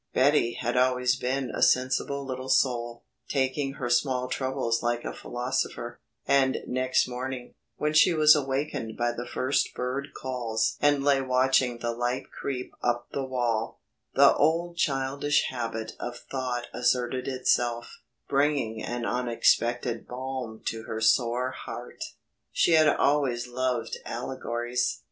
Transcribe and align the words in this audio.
Betty 0.15 0.53
had 0.53 0.75
always 0.75 1.15
been 1.15 1.51
a 1.51 1.61
sensible 1.61 2.25
little 2.25 2.49
soul, 2.49 3.03
taking 3.29 3.73
her 3.73 3.87
small 3.87 4.27
troubles 4.29 4.81
like 4.81 5.03
a 5.05 5.13
philosopher, 5.13 5.99
and 6.27 6.57
next 6.65 7.07
morning, 7.07 7.53
when 7.77 7.93
she 7.93 8.11
was 8.11 8.35
awakened 8.35 8.97
by 8.97 9.11
the 9.11 9.27
first 9.27 9.75
bird 9.75 10.07
calls 10.15 10.75
and 10.81 11.03
lay 11.03 11.21
watching 11.21 11.77
the 11.77 11.91
light 11.91 12.31
creep 12.31 12.73
up 12.81 13.09
the 13.11 13.23
wall, 13.23 13.79
the 14.15 14.33
old 14.33 14.75
childish 14.75 15.45
habit 15.51 15.91
of 15.99 16.17
thought 16.31 16.65
asserted 16.73 17.27
itself, 17.27 18.01
bringing 18.27 18.81
an 18.81 19.05
unexpected 19.05 20.07
balm 20.07 20.63
to 20.65 20.85
her 20.85 20.99
sore 20.99 21.51
heart. 21.51 22.03
She 22.51 22.71
had 22.71 22.87
always 22.87 23.47
loved 23.47 23.99
allegories. 24.03 24.99